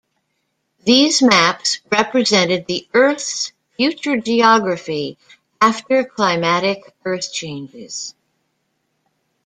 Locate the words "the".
2.65-2.87